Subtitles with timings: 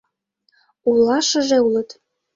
[0.89, 1.89] —Улашыже улыт...